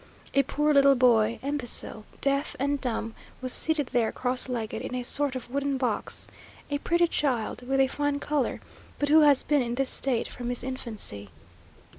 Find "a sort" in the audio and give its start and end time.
4.95-5.35